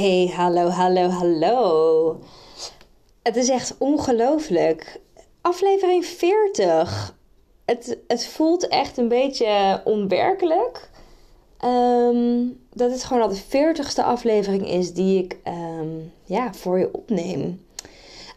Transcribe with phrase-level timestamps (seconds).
[0.00, 2.18] Hey, hallo, hallo, hallo.
[3.22, 5.00] Het is echt ongelooflijk.
[5.40, 7.16] Aflevering 40.
[7.64, 10.90] Het, het voelt echt een beetje onwerkelijk.
[11.58, 15.88] Ehm, dat het gewoon al de 40ste aflevering is die ik ehm,
[16.24, 17.64] ja, voor je opneem.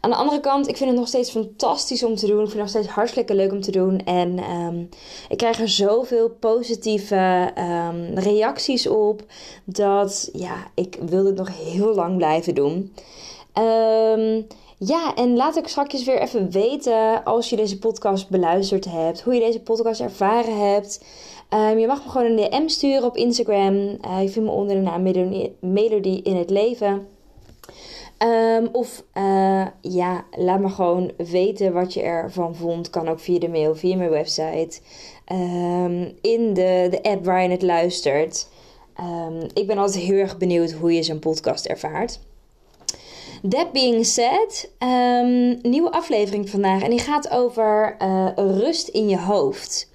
[0.04, 2.44] Aan de andere kant, ik vind het nog steeds fantastisch om te doen.
[2.44, 4.00] Ik vind het nog steeds hartstikke leuk om te doen.
[4.00, 4.90] En um,
[5.30, 9.22] ik krijg er zoveel positieve um, reacties op.
[9.66, 12.94] Dat ja, ik wil het nog heel lang blijven doen.
[13.58, 14.48] Um,
[14.78, 19.22] ja, en laat ik straks weer even weten als je deze podcast beluisterd hebt.
[19.22, 21.04] Hoe je deze podcast ervaren hebt.
[21.50, 23.74] je mag me gewoon een DM sturen op Instagram.
[23.76, 25.04] Uh, je vindt me onder de naam
[25.60, 27.13] Melody in het leven.
[28.26, 32.90] Um, of uh, ja, laat me gewoon weten wat je ervan vond.
[32.90, 34.80] Kan ook via de mail, via mijn website.
[35.32, 38.48] Um, in de, de app waar je het luistert.
[39.00, 42.20] Um, ik ben altijd heel erg benieuwd hoe je zo'n podcast ervaart.
[43.50, 44.70] That being said,
[45.62, 46.84] nieuwe aflevering vandaag.
[46.84, 49.90] En die gaat over uh, rust in je hoofd.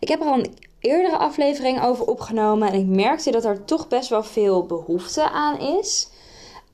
[0.00, 2.68] Ik heb er al een eerdere aflevering over opgenomen.
[2.68, 6.10] En ik merkte dat er toch best wel veel behoefte aan is.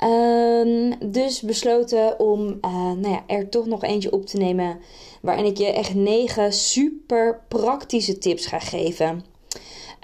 [0.05, 4.79] Um, dus besloten om uh, nou ja, er toch nog eentje op te nemen.
[5.21, 9.25] Waarin ik je echt negen super praktische tips ga geven.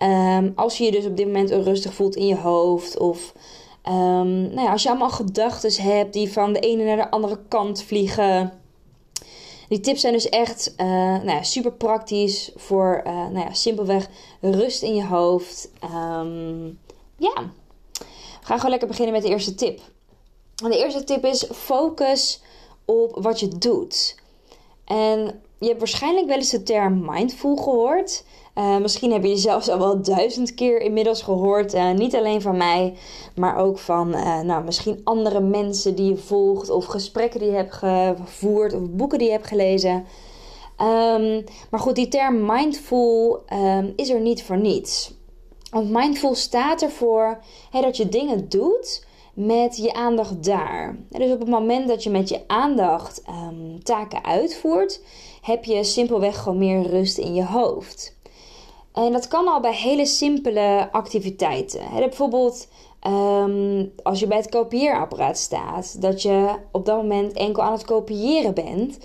[0.03, 2.99] Um, als je je dus op dit moment onrustig voelt in je hoofd.
[2.99, 3.35] Of
[3.89, 7.39] um, nou ja, als je allemaal gedachten hebt die van de ene naar de andere
[7.49, 8.53] kant vliegen.
[9.69, 14.09] Die tips zijn dus echt uh, nou ja, super praktisch voor uh, nou ja, simpelweg
[14.41, 15.71] rust in je hoofd.
[17.17, 17.53] ja,
[18.45, 19.81] gaan gewoon lekker beginnen met de eerste tip.
[20.55, 22.43] de eerste tip is focus
[22.85, 24.17] op wat je doet.
[24.85, 28.25] En je hebt waarschijnlijk wel eens de term mindful gehoord.
[28.55, 31.75] Uh, misschien heb je die zelfs al wel duizend keer inmiddels gehoord.
[31.75, 32.95] Uh, niet alleen van mij,
[33.37, 36.71] maar ook van uh, nou, misschien andere mensen die je volgt.
[36.71, 38.75] Of gesprekken die je hebt gevoerd.
[38.75, 40.05] Of boeken die je hebt gelezen.
[40.81, 45.15] Um, maar goed, die term mindful um, is er niet voor niets.
[45.75, 47.39] Want mindful staat ervoor
[47.71, 50.97] dat je dingen doet met je aandacht daar.
[51.09, 55.01] Dus op het moment dat je met je aandacht um, taken uitvoert,
[55.43, 58.17] heb je simpelweg gewoon meer rust in je hoofd.
[58.93, 61.83] En dat kan al bij hele simpele activiteiten.
[61.95, 62.69] Bijvoorbeeld
[63.07, 67.85] um, als je bij het kopieerapparaat staat, dat je op dat moment enkel aan het
[67.85, 68.99] kopiëren bent.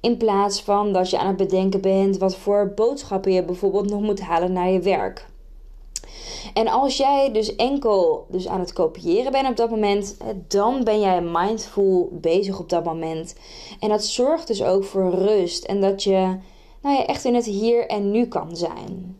[0.00, 4.00] In plaats van dat je aan het bedenken bent wat voor boodschappen je bijvoorbeeld nog
[4.00, 5.28] moet halen naar je werk.
[6.54, 10.16] En als jij dus enkel dus aan het kopiëren bent op dat moment,
[10.48, 13.34] dan ben jij mindful bezig op dat moment.
[13.80, 16.36] En dat zorgt dus ook voor rust en dat je
[16.82, 19.18] nou ja, echt in het hier en nu kan zijn.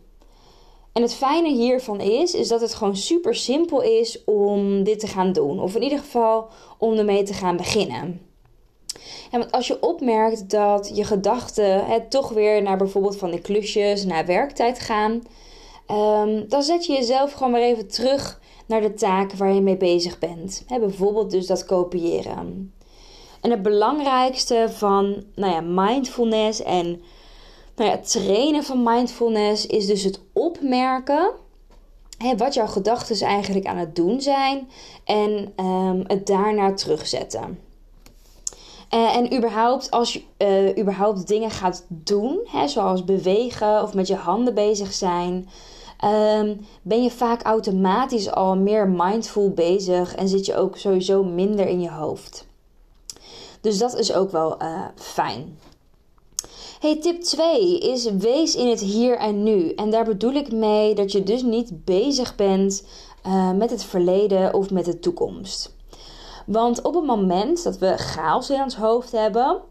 [0.91, 5.07] En het fijne hiervan is, is dat het gewoon super simpel is om dit te
[5.07, 5.61] gaan doen.
[5.61, 8.21] Of in ieder geval om ermee te gaan beginnen.
[9.31, 14.05] Ja, want als je opmerkt dat je gedachten toch weer naar bijvoorbeeld van de klusjes,
[14.05, 15.21] naar werktijd gaan,
[15.87, 19.77] Um, dan zet je jezelf gewoon maar even terug naar de taak waar je mee
[19.77, 20.63] bezig bent.
[20.67, 22.73] bijvoorbeeld dus dat kopiëren.
[23.41, 27.01] En het belangrijkste van nou ja, mindfulness en
[27.75, 31.31] nou ja, trainen van mindfulness is dus het opmerken
[32.37, 34.69] wat jouw gedachten eigenlijk aan het doen zijn
[35.03, 37.59] en um, het daarna terugzetten.
[38.93, 44.15] Uh, en überhaupt, als je uh, überhaupt dingen gaat doen, zoals bewegen of met je
[44.15, 45.49] handen bezig zijn,
[46.03, 51.67] um, ben je vaak automatisch al meer mindful bezig en zit je ook sowieso minder
[51.67, 52.45] in je hoofd.
[53.61, 55.57] Dus dat is ook wel uh, fijn.
[56.79, 59.73] Hey, tip 2 is wees in het hier en nu.
[59.73, 62.85] En daar bedoel ik mee dat je dus niet bezig bent
[63.27, 65.75] uh, met het verleden of met de toekomst.
[66.45, 69.61] Want op het moment dat we chaos in ons hoofd hebben,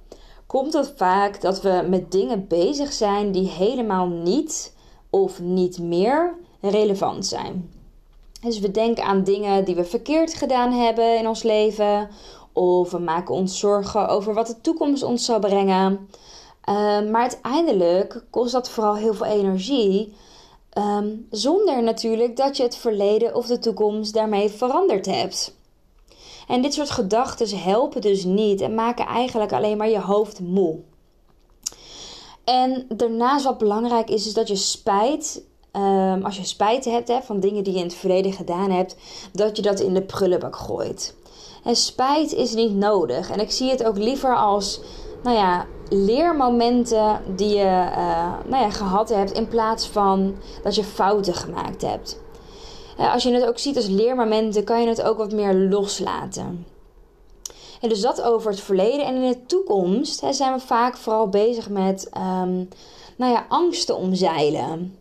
[0.46, 4.74] komt het vaak dat we met dingen bezig zijn die helemaal niet
[5.10, 7.70] of niet meer relevant zijn.
[8.40, 12.08] Dus we denken aan dingen die we verkeerd gedaan hebben in ons leven,
[12.52, 16.08] of we maken ons zorgen over wat de toekomst ons zal brengen.
[16.64, 20.14] Ehm, maar uiteindelijk kost dat vooral heel veel energie.
[20.70, 25.54] Ehm, zonder natuurlijk dat je het verleden of de toekomst daarmee veranderd hebt.
[26.48, 30.78] En dit soort gedachten helpen dus niet en maken eigenlijk alleen maar je hoofd moe.
[32.50, 35.42] En daarnaast wat belangrijk is, is dat je spijt,
[35.72, 38.96] ehm, als je spijt hebt hè, van dingen die je in het verleden gedaan hebt,
[39.32, 41.14] dat je dat in de prullenbak gooit.
[41.64, 43.30] En spijt is niet nodig.
[43.30, 44.80] En ik zie het ook liever als,
[45.22, 50.84] nou ja, leermomenten die je uh, nou ja, gehad hebt in plaats van dat je
[50.84, 52.20] fouten gemaakt hebt.
[52.98, 56.66] Uh, als je het ook ziet als leermomenten, kan je het ook wat meer loslaten.
[57.80, 59.06] En dus dat over het verleden.
[59.06, 62.68] En in de toekomst zijn we vaak vooral bezig met um,
[63.16, 64.98] nou ja, angsten omzeilen.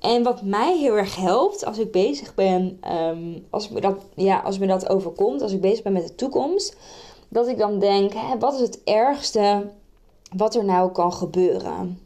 [0.00, 4.38] En wat mij heel erg helpt als ik bezig ben, um, als, me dat, ja,
[4.38, 6.76] als me dat overkomt, als ik bezig ben met de toekomst,
[7.28, 9.70] dat ik dan denk: hè, wat is het ergste
[10.36, 12.00] wat er nou kan gebeuren?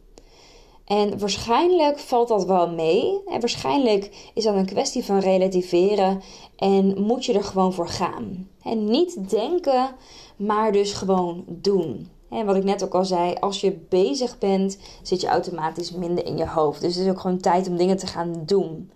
[0.85, 3.23] En waarschijnlijk valt dat wel mee.
[3.27, 6.23] En waarschijnlijk is dat een kwestie van relativeren
[6.57, 8.49] en moet je er gewoon voor gaan.
[8.63, 9.95] En niet denken,
[10.37, 12.09] maar dus gewoon doen.
[12.31, 16.27] En wat ik net ook al zei, als je bezig bent, zit je automatisch minder
[16.27, 16.81] in je hoofd.
[16.81, 18.91] Dus het is ook gewoon tijd om dingen te gaan doen.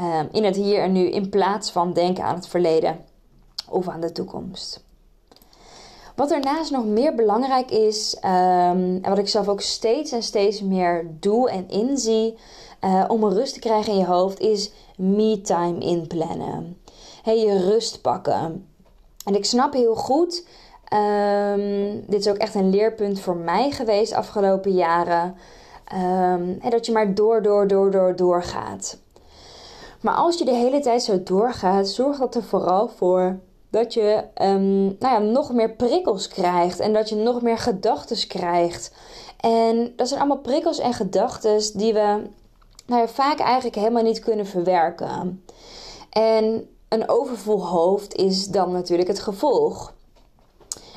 [0.00, 3.04] Um, in het hier en nu, in plaats van denken aan het verleden
[3.68, 4.84] of aan de toekomst.
[6.16, 10.62] Wat daarnaast nog meer belangrijk is, um, en wat ik zelf ook steeds en steeds
[10.62, 12.38] meer doe en inzie
[12.84, 16.80] uh, om een rust te krijgen in je hoofd, is me-time inplannen.
[17.22, 18.66] Hey, je rust pakken.
[19.24, 20.46] En ik snap heel goed,
[20.92, 25.36] um, dit is ook echt een leerpunt voor mij geweest afgelopen jaren,
[25.94, 28.98] um, dat je maar door, door, door, door, door gaat.
[30.00, 33.38] Maar als je de hele tijd zo doorgaat, zorg dat er vooral voor
[33.72, 38.26] dat je um, nou ja, nog meer prikkels krijgt en dat je nog meer gedachten
[38.26, 38.92] krijgt.
[39.40, 42.22] En dat zijn allemaal prikkels en gedachten die we
[42.86, 45.44] nou ja, vaak eigenlijk helemaal niet kunnen verwerken.
[46.10, 49.92] En een overvol hoofd is dan natuurlijk het gevolg.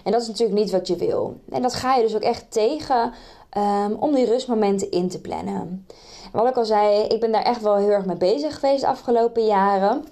[0.04, 1.40] En dat is natuurlijk niet wat je wil.
[1.50, 3.14] En dat ga je dus ook echt tegen
[3.58, 5.88] um, om die rustmomenten in te plannen.
[6.32, 8.88] wat ik al zei, ik ben daar echt wel heel erg mee bezig geweest de
[8.88, 10.06] afgelopen jaren.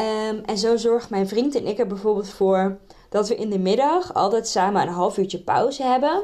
[0.00, 2.78] Um, en zo zorgt mijn vriend en ik er bijvoorbeeld voor
[3.08, 6.22] dat we in de middag altijd samen een half uurtje pauze hebben.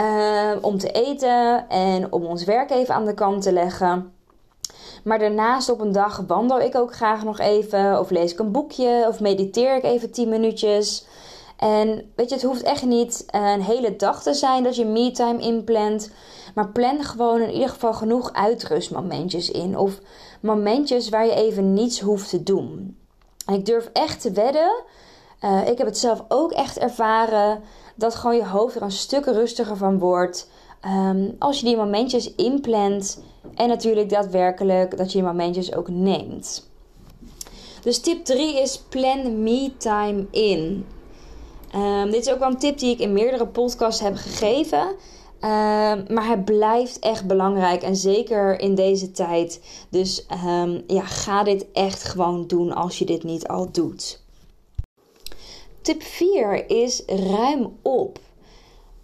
[0.00, 4.12] Um, om te eten en om ons werk even aan de kant te leggen.
[5.04, 7.98] Maar daarnaast op een dag wandel ik ook graag nog even.
[7.98, 9.04] Of lees ik een boekje.
[9.08, 11.06] Of mediteer ik even 10 minuutjes.
[11.56, 15.40] En weet je, het hoeft echt niet een hele dag te zijn dat je me-time
[15.40, 16.10] inplant.
[16.54, 19.78] Maar plan gewoon in ieder geval genoeg uitrustmomentjes in.
[19.78, 19.98] Of
[20.44, 22.96] momentjes waar je even niets hoeft te doen.
[23.46, 24.82] En ik durf echt te wedden.
[25.44, 27.62] Uh, ik heb het zelf ook echt ervaren.
[27.94, 30.48] Dat gewoon je hoofd er een stuk rustiger van wordt.
[30.86, 33.22] Um, als je die momentjes inplant.
[33.54, 36.68] En natuurlijk daadwerkelijk dat je die momentjes ook neemt.
[37.82, 40.86] Dus tip 3 is plan me time in.
[41.74, 44.96] Um, dit is ook wel een tip die ik in meerdere podcasts heb gegeven.
[45.44, 49.60] Um, maar het blijft echt belangrijk en zeker in deze tijd.
[49.88, 54.22] Dus um, ja, ga dit echt gewoon doen als je dit niet al doet.
[55.80, 58.18] Tip 4 is ruim op.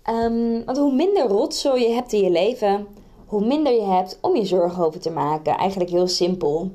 [0.09, 2.87] Um, want hoe minder rotzooi je hebt in je leven,
[3.27, 5.57] hoe minder je hebt om je zorgen over te maken.
[5.57, 6.71] Eigenlijk heel simpel.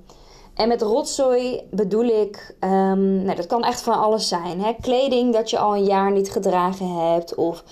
[0.55, 4.61] En met rotzooi bedoel ik, um, nou, dat kan echt van alles zijn.
[4.61, 4.73] Hè?
[4.81, 7.35] Kleding dat je al een jaar niet gedragen hebt.
[7.35, 7.63] Of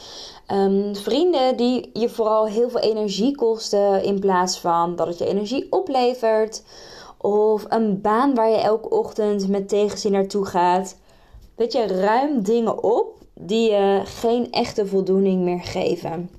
[0.51, 5.27] um, vrienden die je vooral heel veel energie kosten in plaats van dat het je
[5.27, 6.63] energie oplevert.
[7.17, 10.97] Of een baan waar je elke ochtend met tegenzin naartoe gaat.
[11.55, 16.29] Weet je, ruim dingen op die je geen echte voldoening meer geven.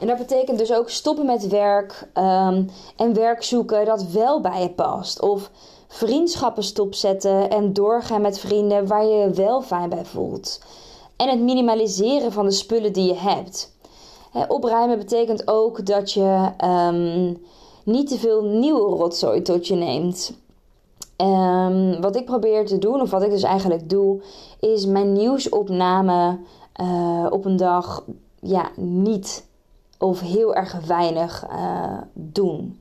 [0.00, 4.62] En dat betekent dus ook stoppen met werk um, en werk zoeken dat wel bij
[4.62, 5.20] je past.
[5.20, 5.50] Of
[5.88, 10.60] vriendschappen stopzetten en doorgaan met vrienden waar je je wel fijn bij voelt.
[11.18, 13.76] En het minimaliseren van de spullen die je hebt.
[14.30, 17.38] He, opruimen betekent ook dat je um,
[17.84, 20.38] niet te veel nieuwe rotzooi tot je neemt.
[21.16, 24.22] Um, wat ik probeer te doen, of wat ik dus eigenlijk doe,
[24.60, 26.38] is mijn nieuwsopname
[26.80, 28.04] uh, op een dag
[28.40, 29.46] ja, niet
[29.98, 32.80] of heel erg weinig uh, doen.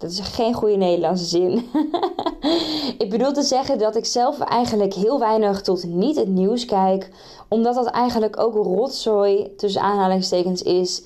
[0.00, 1.52] Dat is geen goede Nederlandse zin.
[3.04, 7.10] ik bedoel te zeggen dat ik zelf eigenlijk heel weinig tot niet het nieuws kijk,
[7.48, 11.02] omdat dat eigenlijk ook rotzooi tussen aanhalingstekens is.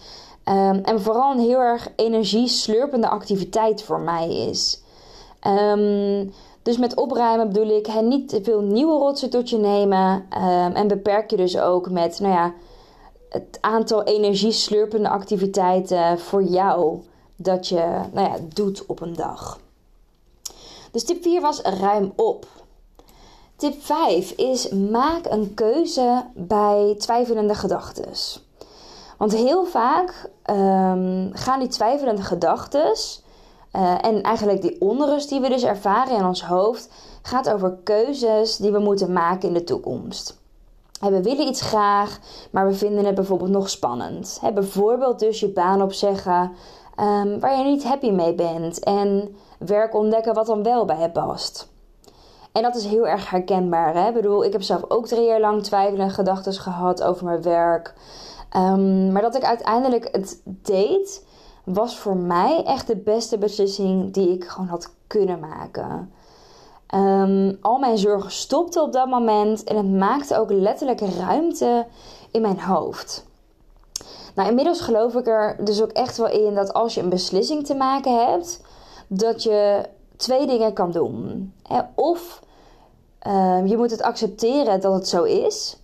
[0.48, 4.82] Um, en vooral een heel erg energieslurpende activiteit voor mij is.
[5.46, 6.32] Um,
[6.62, 10.12] dus met opruimen bedoel ik niet te veel nieuwe rotzooi tot je nemen.
[10.12, 12.52] Um, en beperk je dus ook met, nou ja,
[13.28, 17.02] het aantal energieslurpende activiteiten voor jou
[17.36, 19.60] dat je nou ja, doet op een dag.
[20.90, 22.46] Dus tip 4 was ruim op.
[23.56, 28.12] Tip 5 is maak een keuze bij twijfelende gedachten.
[29.18, 32.92] Want heel vaak um, gaan die twijfelende gedachten
[33.76, 36.88] uh, en eigenlijk die onrust die we dus ervaren in ons hoofd,
[37.22, 40.42] gaat over keuzes die we moeten maken in de toekomst.
[41.00, 42.18] We willen iets graag,
[42.50, 44.40] maar we vinden het bijvoorbeeld nog spannend.
[44.54, 46.52] bijvoorbeeld dus je baan opzeggen
[47.00, 51.10] um, waar je niet happy mee bent en werk ontdekken wat dan wel bij je
[51.10, 51.72] past.
[52.52, 53.94] En dat is heel erg herkenbaar.
[53.94, 54.08] Hè?
[54.08, 57.94] Ik bedoel, ik heb zelf ook drie jaar lang twijfelende gedachten gehad over mijn werk.
[58.56, 61.26] Um, maar dat ik uiteindelijk het deed,
[61.64, 66.12] was voor mij echt de beste beslissing die ik gewoon had kunnen maken.
[66.94, 71.86] Um, al mijn zorgen stopten op dat moment en het maakte ook letterlijk ruimte
[72.30, 73.26] in mijn hoofd.
[74.34, 77.66] Nou, inmiddels geloof ik er dus ook echt wel in dat als je een beslissing
[77.66, 78.60] te maken hebt,
[79.06, 79.82] dat je
[80.16, 81.52] twee dingen kan doen.
[81.94, 82.42] Of
[83.26, 85.78] uh, je moet het accepteren dat het zo is.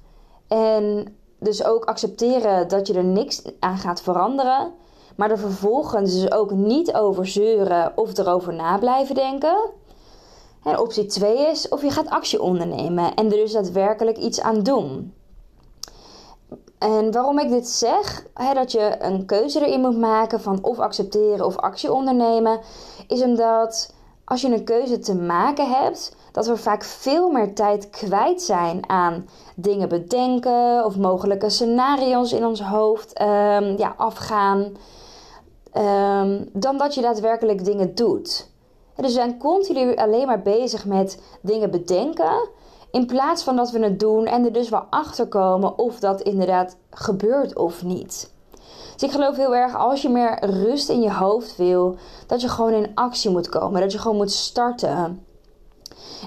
[0.48, 4.72] En dus ook accepteren dat je er niks aan gaat veranderen.
[5.16, 9.70] Maar er vervolgens dus ook niet over zeuren of erover na blijven denken.
[10.64, 14.62] En optie 2 is of je gaat actie ondernemen en er dus daadwerkelijk iets aan
[14.62, 15.14] doen.
[16.80, 20.78] En waarom ik dit zeg, hè, dat je een keuze erin moet maken van of
[20.78, 22.60] accepteren of actie ondernemen,
[23.08, 23.94] is omdat
[24.24, 28.88] als je een keuze te maken hebt, dat we vaak veel meer tijd kwijt zijn
[28.88, 34.58] aan dingen bedenken of mogelijke scenario's in ons hoofd um, ja, afgaan,
[35.76, 38.48] um, dan dat je daadwerkelijk dingen doet.
[38.94, 42.48] Dus we zijn continu alleen maar bezig met dingen bedenken.
[42.90, 46.20] In plaats van dat we het doen en er dus wel achter komen of dat
[46.20, 48.32] inderdaad gebeurt of niet.
[48.92, 52.48] Dus ik geloof heel erg als je meer rust in je hoofd wil, dat je
[52.48, 53.80] gewoon in actie moet komen.
[53.80, 55.24] Dat je gewoon moet starten.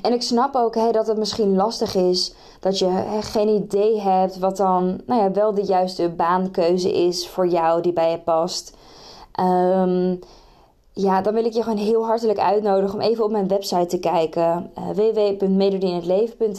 [0.02, 4.40] En ik snap ook hè, dat het misschien lastig is dat je geen idee hebt
[4.40, 8.76] wat dan nou ja, wel de juiste baankeuze is voor jou die bij je past.
[9.40, 10.20] Um,
[10.94, 14.00] ja, dan wil ik je gewoon heel hartelijk uitnodigen om even op mijn website te
[14.00, 14.72] kijken.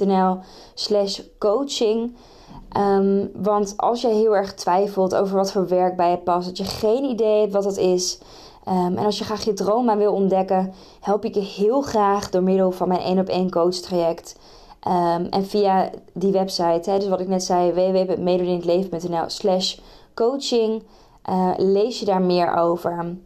[0.08, 0.32] Uh,
[0.74, 2.16] slash coaching.
[2.76, 6.56] Um, want als je heel erg twijfelt over wat voor werk bij je past, dat
[6.56, 8.18] je geen idee hebt wat dat is.
[8.68, 12.42] Um, en als je graag je droom wil ontdekken, help ik je heel graag door
[12.42, 14.36] middel van mijn 1 op 1 coach traject.
[14.88, 19.78] Um, en via die website, hè, dus wat ik net zei, www.medodinhetleven.nl slash
[20.14, 20.82] coaching,
[21.30, 23.16] uh, lees je daar meer over.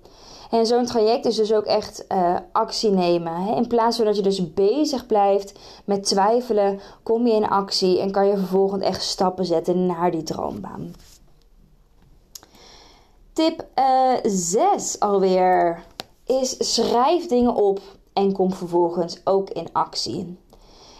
[0.50, 3.34] En zo'n traject is dus ook echt uh, actie nemen.
[3.34, 3.54] Hè?
[3.54, 8.10] In plaats van dat je dus bezig blijft met twijfelen, kom je in actie en
[8.10, 10.94] kan je vervolgens echt stappen zetten naar die droombaan.
[13.32, 13.64] Tip
[14.22, 15.82] 6 uh, alweer
[16.24, 17.80] is schrijf dingen op
[18.12, 20.38] en kom vervolgens ook in actie.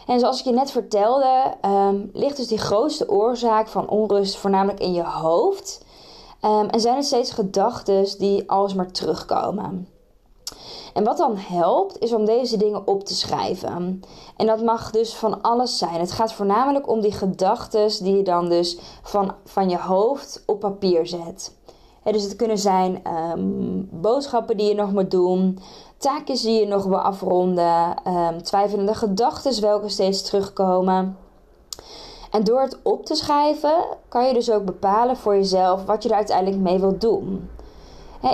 [0.07, 4.79] En zoals ik je net vertelde, um, ligt dus die grootste oorzaak van onrust voornamelijk
[4.79, 5.85] in je hoofd.
[6.41, 9.87] En zijn er steeds gedachten die alsmaar terugkomen.
[10.93, 14.01] En wat dan helpt, is om deze dingen op te schrijven.
[14.37, 15.99] En dat mag dus van alles zijn.
[15.99, 20.59] Het gaat voornamelijk om die gedachten die je dan dus van, van je hoofd op
[20.59, 21.57] papier zet.
[22.03, 25.59] dus het kunnen zijn um, boodschappen die je nog moet doen,
[25.97, 31.17] taakjes die je nog wil afronden, um, twijfelende gedachten welke steeds terugkomen.
[32.29, 36.09] En door het op te schrijven kan je dus ook bepalen voor jezelf wat je
[36.09, 37.49] er uiteindelijk mee wilt doen.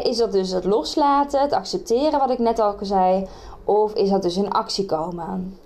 [0.04, 3.28] is dat dus het loslaten, het accepteren wat ik net al zei,
[3.66, 5.60] of is dat dus in actie komen?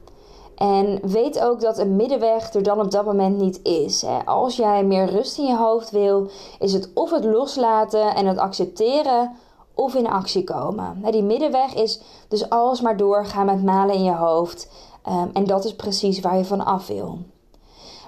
[0.56, 4.06] En weet ook dat een middenweg er dan op dat moment niet is.
[4.26, 8.38] Als jij meer rust in je hoofd wil, is het of het loslaten en het
[8.38, 9.32] accepteren
[9.74, 11.02] of in actie komen.
[11.12, 14.70] Die middenweg is dus alsmaar doorgaan met malen in je hoofd.
[15.04, 17.18] Ehm, en dat is precies waar je van af wil.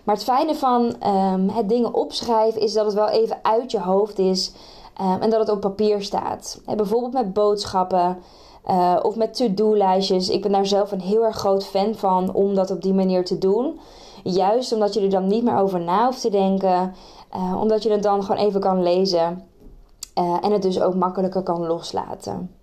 [0.03, 3.79] Maar het fijne van ehm, het dingen opschrijven is dat het wel even uit je
[3.79, 4.51] hoofd is
[4.97, 6.61] ehm, en dat het op papier staat.
[6.75, 8.17] bijvoorbeeld met boodschappen
[8.69, 10.29] uh, of met to-do-lijstjes.
[10.29, 13.25] Ik ben daar zelf een heel erg groot fan van om dat op die manier
[13.25, 13.79] te doen.
[14.23, 16.93] Juist omdat je er dan niet meer over na hoeft te denken,
[17.35, 19.43] uh, omdat je het dan gewoon even kan lezen
[20.13, 22.60] en het dus ook makkelijker kan loslaten.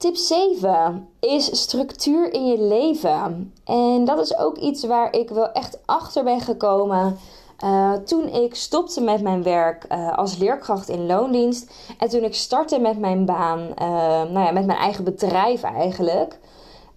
[0.00, 3.54] Tip 7 is structuur in je leven.
[3.64, 7.18] En dat is ook iets waar ik wel echt achter ben gekomen.
[7.64, 11.70] Uh, toen ik stopte met mijn werk uh, als leerkracht in loondienst.
[11.98, 13.86] En toen ik startte met mijn baan, uh,
[14.32, 16.38] nou ja, met mijn eigen bedrijf eigenlijk.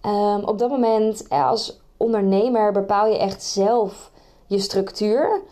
[0.06, 4.10] Um, op dat moment als ondernemer bepaal je echt zelf
[4.46, 5.42] je structuur.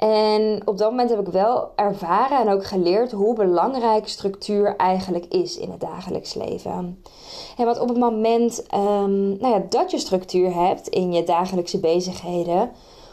[0.00, 5.24] En op dat moment heb ik wel ervaren en ook geleerd hoe belangrijk structuur eigenlijk
[5.24, 7.02] is in het dagelijks leven.
[7.56, 11.80] En want op het moment um, nou ja, dat je structuur hebt in je dagelijkse
[11.80, 12.70] bezigheden,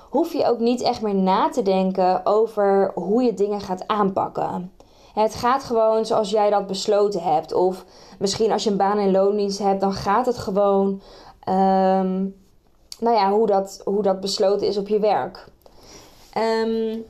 [0.09, 4.71] hoef je ook niet echt meer na te denken over hoe je dingen gaat aanpakken.
[5.13, 7.53] Het gaat gewoon zoals jij dat besloten hebt.
[7.53, 7.85] Of
[8.19, 11.01] misschien als je een baan in loondienst hebt, dan gaat het gewoon.
[11.49, 12.35] Um,
[12.99, 15.47] nou ja, hoe dat, hoe dat besloten is op je werk.
[16.37, 17.05] Um,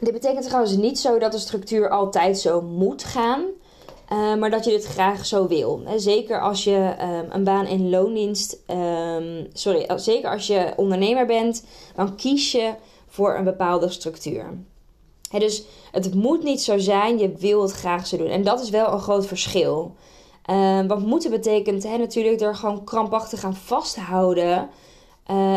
[0.00, 3.44] dit betekent trouwens niet zo dat de structuur altijd zo moet gaan.
[4.12, 5.82] Uh, maar dat je dit graag zo wil.
[5.96, 8.58] Zeker als je um, een baan in loondienst.
[8.66, 12.74] Um, sorry, zeker als je ondernemer bent, dan kies je
[13.08, 14.58] voor een bepaalde structuur.
[15.30, 18.26] Dus het moet niet zo zijn, je wil het graag zo doen.
[18.26, 19.94] En dat is wel een groot verschil.
[20.50, 24.68] Uh, want moeten betekent natuurlijk er gewoon krampachtig aan vasthouden.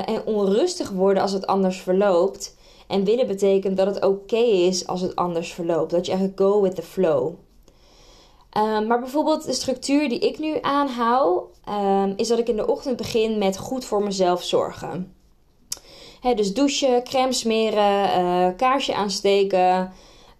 [0.06, 2.56] En onrustig worden als het anders verloopt.
[2.94, 5.92] En willen betekent dat het oké is als het anders verloopt.
[5.92, 7.34] Dat je eigenlijk go with the flow.
[8.58, 12.68] Um, maar bijvoorbeeld de structuur die ik nu aanhoud, um, is dat ik in de
[12.68, 15.16] ochtend begin met goed voor mezelf zorgen.
[16.36, 19.92] dus douchen, crème smeren, uh, kaarsje aansteken.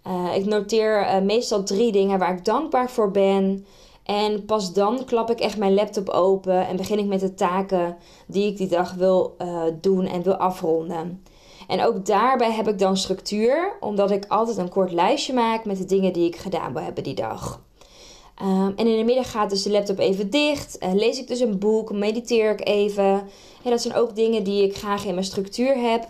[0.06, 3.66] Uh, ik noteer uh, meestal drie dingen waar ik dankbaar voor ben.
[4.04, 7.96] En pas dan klap ik echt mijn laptop open en begin ik met de taken
[8.26, 9.36] die ik die dag wil
[9.80, 11.23] doen en wil afronden.
[11.68, 15.78] En ook daarbij heb ik dan structuur, omdat ik altijd een kort lijstje maak met
[15.78, 17.62] de dingen die ik gedaan wil hebben die dag.
[18.42, 20.76] Um, en in de middag gaat dus de laptop even dicht.
[20.80, 23.28] Uh, lees ik dus een boek, mediteer ik even.
[23.62, 26.02] En dat zijn ook dingen die ik graag in mijn structuur heb.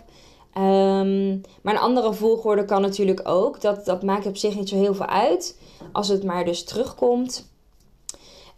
[0.57, 3.61] Um, maar een andere volgorde kan natuurlijk ook.
[3.61, 5.59] Dat, dat maakt op zich niet zo heel veel uit.
[5.91, 7.49] Als het maar dus terugkomt.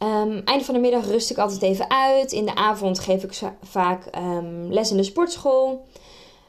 [0.04, 2.32] Um, einde van de middag rust ik altijd even uit.
[2.32, 4.10] In de avond geef ik vaak
[4.70, 5.86] les in de sportschool.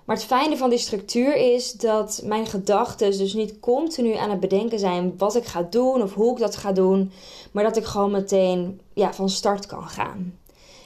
[0.09, 4.41] Maar het fijne van die structuur is dat mijn gedachten dus niet continu aan het
[4.41, 7.13] bedenken zijn wat ik ga doen of hoe ik dat ga doen,
[7.53, 10.39] maar dat ik gewoon meteen ja, van start kan gaan.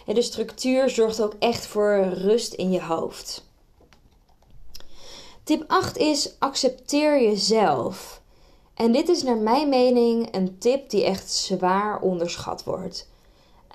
[0.07, 3.45] En de structuur zorgt ook echt voor rust in je hoofd.
[5.45, 8.21] Tip 8 is accepteer jezelf.
[8.75, 13.11] En dit is naar mijn mening een tip die echt zwaar onderschat wordt.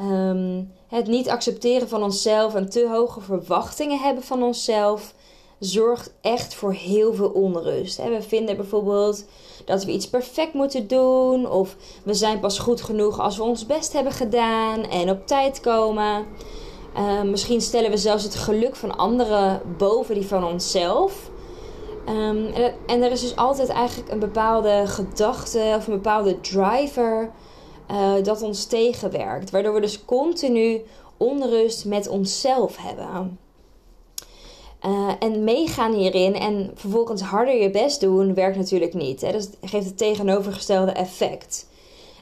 [0.02, 5.16] Um, het niet accepteren van onszelf en te hoge verwachtingen hebben van onszelf
[5.60, 7.98] zorgt echt voor heel veel onrust.
[7.98, 9.26] We vinden bijvoorbeeld
[9.66, 13.66] dat we iets perfect moeten doen, of we zijn pas goed genoeg als we ons
[13.66, 16.26] best hebben gedaan en op tijd komen.
[16.98, 21.30] Uh, misschien stellen we zelfs het geluk van anderen boven die van onszelf.
[22.10, 22.46] Um,
[22.86, 27.32] en, er is dus altijd eigenlijk een bepaalde gedachte of een bepaalde driver
[27.92, 29.50] uh, dat ons tegenwerkt.
[29.50, 30.82] Waardoor we dus continu
[31.18, 33.40] onrust met onszelf hebben.
[34.86, 39.22] Uh, en meegaan hierin en vervolgens harder je best doen, werkt natuurlijk niet.
[39.22, 39.32] Hè?
[39.32, 41.68] Dat geeft het tegenovergestelde effect.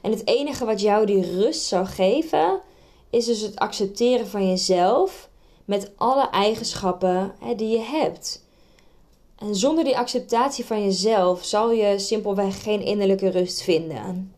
[0.02, 2.62] En het enige wat jou die rust zou geven,
[3.10, 5.30] is dus het accepteren van jezelf
[5.66, 8.44] met alle eigenschappen hè, die je hebt.
[9.36, 14.34] En zonder die acceptatie van jezelf zal je simpelweg geen innerlijke rust vinden.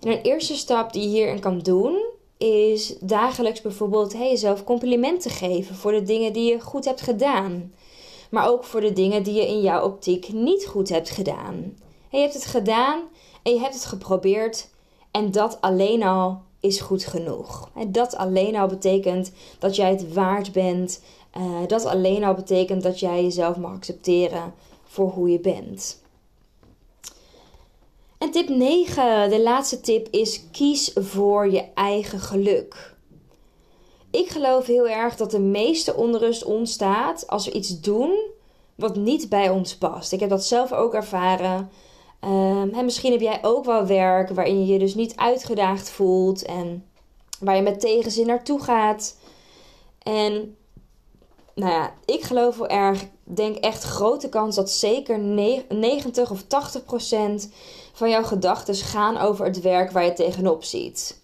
[0.00, 2.05] En een eerste stap die je hierin kan doen,
[2.36, 7.72] is dagelijks bijvoorbeeld hey, jezelf complimenten geven voor de dingen die je goed hebt gedaan.
[8.30, 11.76] Maar ook voor de dingen die je in jouw optiek niet goed hebt gedaan.
[12.10, 13.02] je hebt het gedaan
[13.42, 14.68] en je hebt het geprobeerd
[15.10, 17.70] en dat alleen al is goed genoeg.
[17.88, 21.02] dat alleen al betekent dat jij het waard bent.
[21.36, 26.00] Uh, dat alleen al betekent dat jij jezelf mag accepteren voor hoe je bent.
[28.18, 32.94] En tip 9, de laatste tip is kies voor je eigen geluk.
[34.10, 38.18] Ik geloof heel erg dat de meeste onrust ontstaat als we iets doen
[38.74, 40.12] wat niet bij ons past.
[40.12, 41.70] Ik heb dat zelf ook ervaren.
[42.20, 46.84] En misschien heb jij ook wel werk waarin je je dus niet uitgedaagd voelt en
[47.40, 49.16] waar je met tegenzin naartoe gaat.
[50.02, 50.56] En
[51.54, 56.84] nou ja, ik geloof wel erg, denk echt grote kans dat zeker 90 of 80
[56.84, 57.50] procent
[57.96, 61.20] van jouw gedachten gaan over het werk waar je tegenop ziet.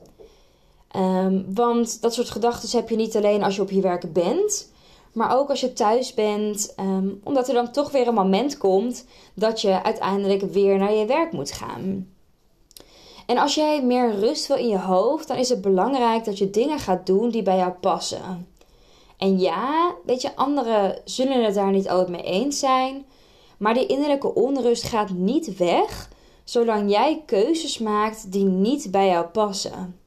[0.96, 4.70] Um, want dat soort gedachten heb je niet alleen als je op je werk bent,
[5.12, 9.04] maar ook als je thuis bent, um, omdat er dan toch weer een moment komt
[9.34, 12.08] dat je uiteindelijk weer naar je werk moet gaan.
[13.26, 16.50] En als jij meer rust wil in je hoofd, dan is het belangrijk dat je
[16.50, 18.48] dingen gaat doen die bij jou passen.
[19.16, 23.04] En ja, weet je, anderen zullen het daar niet altijd mee eens zijn,
[23.58, 26.10] maar die innerlijke onrust gaat niet weg
[26.44, 30.00] zolang jij keuzes maakt die niet bij jou passen.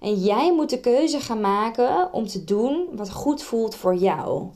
[0.00, 4.46] En jij moet de keuze gaan maken om te doen wat goed voelt voor jou.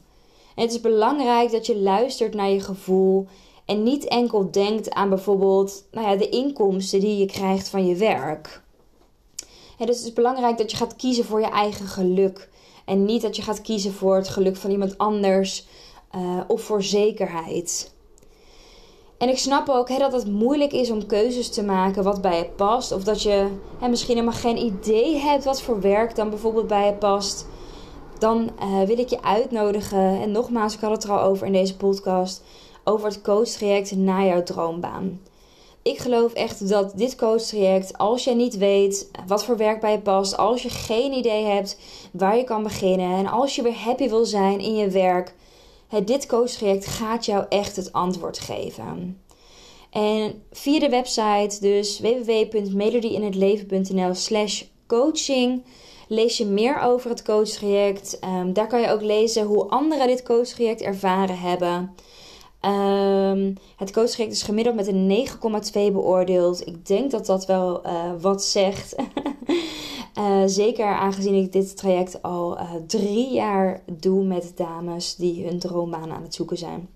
[0.55, 3.27] Het is belangrijk dat je luistert naar je gevoel
[3.65, 7.95] en niet enkel denkt aan bijvoorbeeld nou ja, de inkomsten die je krijgt van je
[7.95, 8.63] werk.
[9.79, 12.49] Dus het is belangrijk dat je gaat kiezen voor je eigen geluk.
[12.85, 15.67] En niet dat je gaat kiezen voor het geluk van iemand anders
[16.17, 17.94] uh, of voor zekerheid.
[19.25, 22.45] En ik snap ook dat het moeilijk is om keuzes te maken wat bij je
[22.45, 22.93] past.
[22.93, 26.87] Of dat je hè, misschien helemaal geen idee hebt wat voor werk dan bijvoorbeeld bij
[26.87, 27.47] je past.
[28.19, 30.21] Dan uh, wil ik je uitnodigen.
[30.23, 32.43] En nogmaals, ik had het er al over in deze podcast.
[32.85, 35.21] Over het coachtraject naar jouw droombaan.
[35.83, 40.01] Ik geloof echt dat dit coachtraject, als je niet weet wat voor werk bij je
[40.01, 41.79] past, als je geen idee hebt
[42.13, 45.35] waar je kan beginnen en als je weer happy wil zijn in je werk,
[46.05, 49.23] dit coachtraject gaat jou echt het antwoord geven.
[49.91, 55.65] En via de website, dus www.melodyinhetleven.nl slash coaching,
[56.09, 58.19] lees je meer over het coachtraject.
[58.25, 61.95] Um, daar kan je ook lezen hoe anderen dit coachtraject ervaren hebben.
[62.65, 66.67] Um, het coachtraject is gemiddeld met een 9,2 beoordeeld.
[66.67, 68.95] Ik denk dat dat wel uh, wat zegt.
[70.19, 75.59] uh, zeker aangezien ik dit traject al uh, drie jaar doe met dames die hun
[75.59, 76.89] droombaan aan het zoeken zijn.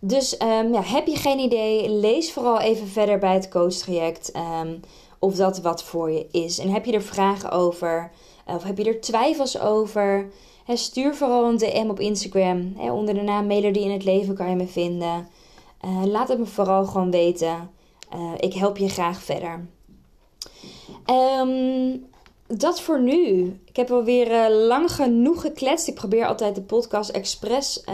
[0.00, 4.80] Dus um, ja, heb je geen idee, lees vooral even verder bij het coachtraject um,
[5.18, 6.58] of dat wat voor je is.
[6.58, 8.10] En heb je er vragen over
[8.46, 10.30] of heb je er twijfels over?
[10.72, 12.74] stuur vooral een DM op Instagram.
[12.78, 15.28] onder de naam Melody in het Leven kan je me vinden.
[15.84, 17.70] Uh, laat het me vooral gewoon weten.
[18.14, 19.66] Uh, ik help je graag verder.
[21.40, 22.06] Um,
[22.46, 23.44] dat voor nu.
[23.64, 25.88] Ik heb alweer uh, lang genoeg gekletst.
[25.88, 27.84] Ik probeer altijd de podcast expres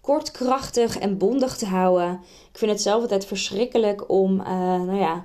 [0.00, 2.20] kort, krachtig en bondig te houden.
[2.52, 5.24] Ik vind het zelf altijd verschrikkelijk om, nou ja,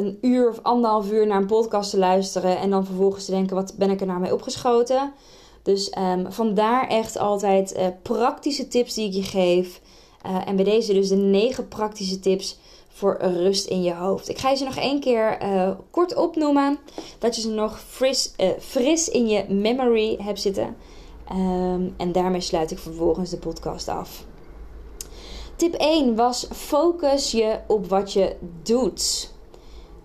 [0.00, 3.56] een uur of anderhalf uur naar een podcast te luisteren en dan vervolgens te denken:
[3.56, 5.12] wat ben ik er nou mee opgeschoten?
[5.62, 9.80] Dus um, vandaar echt altijd uh, praktische tips die ik je geef.
[10.26, 12.58] Uh, en bij deze dus de negen praktische tips
[12.88, 14.28] voor rust in je hoofd.
[14.28, 16.78] Ik ga je ze nog één keer uh, kort opnoemen.
[17.18, 20.76] Dat je ze nog fris, fris in je memory hebt zitten.
[21.32, 24.24] Um, en daarmee sluit ik vervolgens de podcast af.
[25.56, 29.32] Tip 1 was focus je op wat je doet.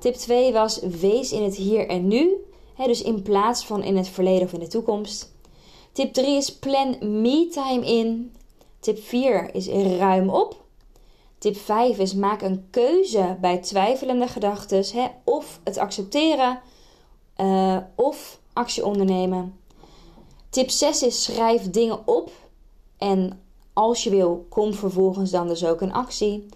[0.05, 2.35] Tip 2 was wees in het hier en nu.
[2.77, 5.33] dus in plaats van in het verleden of in de toekomst.
[5.91, 8.33] Tip 3 is plan me-time in.
[8.79, 10.63] Tip 4 is ruim op.
[11.37, 15.09] Tip 5 is maak een keuze bij twijfelende gedachten.
[15.23, 16.59] Of het accepteren
[17.37, 19.59] uh, of actie ondernemen.
[20.49, 22.31] Tip 6 is schrijf dingen op.
[22.97, 23.41] En
[23.73, 26.47] als je wil, kom vervolgens dan dus ook een actie.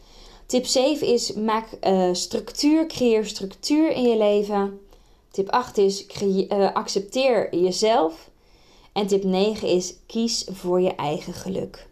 [0.50, 4.80] Tip 7 is maak uh, structuur, creëer structuur in je leven.
[5.32, 8.30] Tip 8 is uh, accepteer jezelf.
[8.94, 11.88] En tip 9 is kies voor je eigen geluk.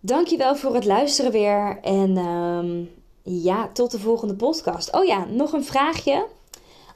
[0.00, 1.78] Dankjewel voor het luisteren weer.
[1.82, 2.90] En um,
[3.22, 4.92] ja, tot de volgende podcast.
[4.94, 6.26] Oh ja, nog een vraagje.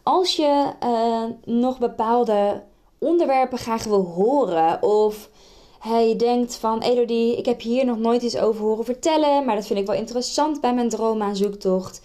[0.03, 2.63] Als je uh, nog bepaalde
[2.99, 5.29] onderwerpen graag wil horen of
[5.79, 9.67] hij denkt van Elodie, ik heb hier nog nooit iets over horen vertellen, maar dat
[9.67, 12.01] vind ik wel interessant bij mijn zoektocht.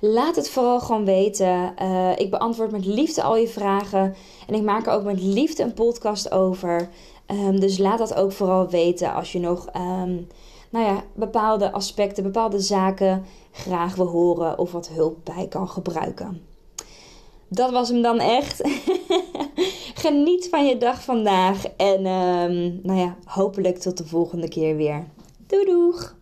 [0.00, 1.74] Laat het vooral gewoon weten.
[1.82, 4.14] Uh, ik beantwoord met liefde al je vragen.
[4.46, 6.88] En ik maak er ook met liefde een podcast over.
[7.26, 10.26] Um, dus laat dat ook vooral weten als je nog um,
[10.70, 16.42] nou ja, bepaalde aspecten, bepaalde zaken graag wil horen of wat hulp bij kan gebruiken.
[17.48, 18.62] Dat was hem dan echt.
[20.00, 21.64] Geniet van je dag vandaag.
[21.76, 25.04] En um, nou ja, hopelijk tot de volgende keer weer.
[25.46, 26.16] Doei doeg!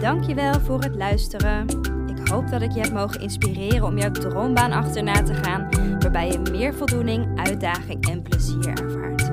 [0.00, 1.66] Dankjewel voor het luisteren.
[2.06, 6.30] Ik hoop dat ik je heb mogen inspireren om jouw droombaan achterna te gaan, waarbij
[6.30, 9.30] je meer voldoening, uitdaging en plezier ervaart.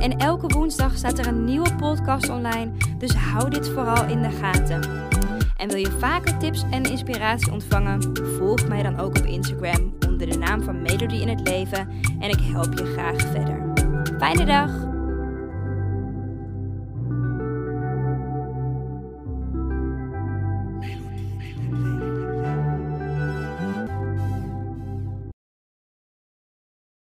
[0.00, 4.30] En elke woensdag staat er een nieuwe podcast online, dus hou dit vooral in de
[4.30, 4.80] gaten.
[5.56, 8.26] En wil je vaker tips en inspiratie ontvangen?
[8.38, 11.88] Volg mij dan ook op Instagram de naam van Melody in het Leven
[12.20, 13.72] en ik help je graag verder.
[14.18, 14.91] Fijne dag!